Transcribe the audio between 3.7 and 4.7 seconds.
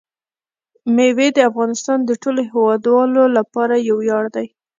یو ویاړ دی.